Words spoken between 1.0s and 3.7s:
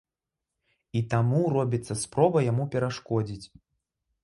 таму робіцца спроба яму перашкодзіць.